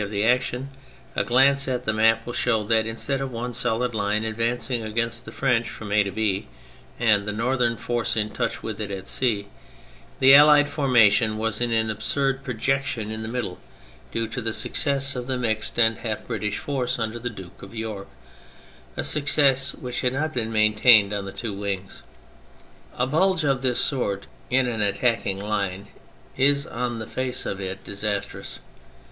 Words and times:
of 0.01 0.09
the 0.09 0.25
action, 0.25 0.69
a 1.15 1.23
glance 1.23 1.67
at 1.67 1.85
the 1.85 1.93
map 1.93 2.25
will 2.25 2.33
show 2.33 2.63
that 2.63 2.87
instead 2.87 3.21
of 3.21 3.31
one 3.31 3.53
solid 3.53 3.93
line 3.93 4.23
advancing 4.23 4.81
against 4.81 5.25
the 5.25 5.31
French 5.31 5.69
from 5.69 5.91
A 5.91 6.01
to 6.01 6.09
B, 6.09 6.47
and 6.99 7.27
the 7.27 7.31
northern 7.31 7.77
force 7.77 8.17
in 8.17 8.31
touch 8.31 8.63
with 8.63 8.81
it 8.81 8.89
at 8.89 9.07
C, 9.07 9.47
the 10.19 10.33
Allied 10.33 10.67
formation 10.67 11.37
was 11.37 11.61
an 11.61 11.91
absurd 11.91 12.43
projection 12.43 13.11
in 13.11 13.21
the 13.21 13.27
208 13.27 13.31
THE 13.31 13.39
FRENCH 13.39 13.57
REVOLUTION 13.57 14.11
middle, 14.11 14.11
due 14.11 14.27
to 14.33 14.41
the 14.41 14.53
success 14.57 15.15
of 15.15 15.27
the 15.27 15.37
mixed 15.37 15.77
and 15.77 15.99
half 15.99 16.25
British 16.25 16.57
force 16.57 16.97
under 16.97 17.19
the 17.19 17.29
Duke 17.29 17.61
of 17.61 17.75
York: 17.75 18.07
a 18.97 19.03
success 19.03 19.75
which 19.75 20.01
had 20.01 20.13
not 20.13 20.33
been 20.33 20.51
maintained 20.51 21.13
on 21.13 21.25
the 21.25 21.31
two 21.31 21.53
wings. 21.53 22.01
A 22.97 23.05
bulge 23.05 23.43
of 23.43 23.61
this 23.61 23.79
sort 23.79 24.25
in 24.49 24.65
an 24.65 24.81
attacking 24.81 25.39
line 25.39 25.89
is 26.35 26.65
on 26.65 26.97
the 26.97 27.05
face 27.05 27.45
of 27.45 27.61
it 27.61 27.83
disastrous. 27.83 28.59